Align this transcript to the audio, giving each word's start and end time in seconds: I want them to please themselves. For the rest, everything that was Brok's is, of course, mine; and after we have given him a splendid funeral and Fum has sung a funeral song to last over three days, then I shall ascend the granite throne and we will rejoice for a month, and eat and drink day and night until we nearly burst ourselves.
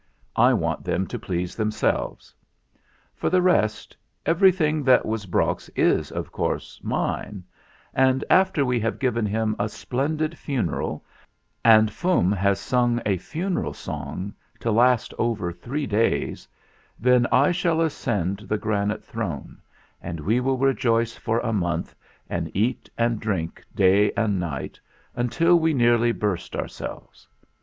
I 0.35 0.51
want 0.53 0.83
them 0.83 1.05
to 1.09 1.19
please 1.19 1.53
themselves. 1.55 2.33
For 3.13 3.29
the 3.29 3.39
rest, 3.43 3.95
everything 4.25 4.83
that 4.83 5.05
was 5.05 5.27
Brok's 5.27 5.69
is, 5.75 6.09
of 6.11 6.31
course, 6.31 6.79
mine; 6.81 7.43
and 7.93 8.23
after 8.27 8.65
we 8.65 8.79
have 8.79 8.97
given 8.97 9.27
him 9.27 9.55
a 9.59 9.69
splendid 9.69 10.39
funeral 10.39 11.05
and 11.63 11.91
Fum 11.93 12.31
has 12.31 12.59
sung 12.59 12.99
a 13.05 13.17
funeral 13.19 13.75
song 13.75 14.33
to 14.59 14.71
last 14.71 15.13
over 15.19 15.51
three 15.53 15.85
days, 15.85 16.47
then 16.99 17.27
I 17.31 17.51
shall 17.51 17.79
ascend 17.79 18.39
the 18.47 18.57
granite 18.57 19.03
throne 19.03 19.61
and 20.01 20.19
we 20.19 20.39
will 20.39 20.57
rejoice 20.57 21.15
for 21.15 21.37
a 21.41 21.53
month, 21.53 21.93
and 22.27 22.49
eat 22.55 22.89
and 22.97 23.19
drink 23.19 23.63
day 23.75 24.11
and 24.13 24.39
night 24.39 24.79
until 25.15 25.59
we 25.59 25.75
nearly 25.75 26.11
burst 26.11 26.55
ourselves. 26.55 27.27